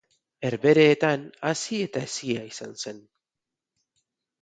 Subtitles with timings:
[0.47, 3.07] Herbehereetan hazi eta hezia izan zen.